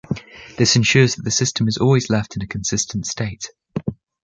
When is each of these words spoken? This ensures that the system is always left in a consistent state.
This 0.57 0.75
ensures 0.75 1.13
that 1.13 1.21
the 1.21 1.29
system 1.29 1.67
is 1.67 1.77
always 1.77 2.09
left 2.09 2.35
in 2.35 2.41
a 2.41 2.47
consistent 2.47 3.05
state. 3.05 3.51